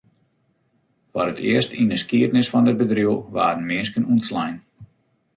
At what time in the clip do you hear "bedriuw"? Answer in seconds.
2.81-3.17